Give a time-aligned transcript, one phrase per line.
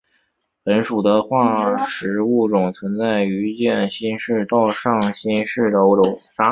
[0.63, 6.17] 本属的化石物种存在于渐新世到上新世的欧洲。